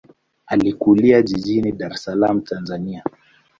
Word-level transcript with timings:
Alikulia 0.45 1.21
jijini 1.21 1.71
Dar 1.71 1.91
es 1.93 2.03
Salaam, 2.07 2.41
Tanzania. 2.43 3.03